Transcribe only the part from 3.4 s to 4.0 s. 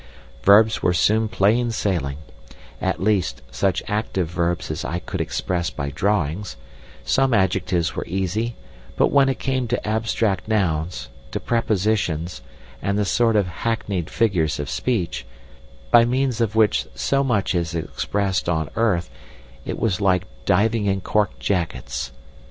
such